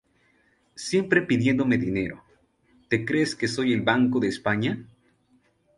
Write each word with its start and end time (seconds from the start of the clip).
Siempre 0.87 1.21
pidiéndome 1.21 1.77
dinero, 1.77 2.23
¿te 2.89 3.05
crees 3.05 3.35
que 3.35 3.47
soy 3.47 3.71
el 3.71 3.83
Banco 3.83 4.19
de 4.19 4.29
España? 4.29 4.83